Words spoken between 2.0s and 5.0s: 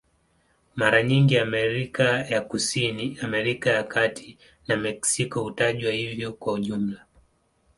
ya Kusini, Amerika ya Kati na